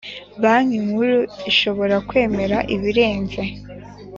[0.41, 1.17] Banki Nkuru
[1.51, 3.41] ishobora kwemera ibirenze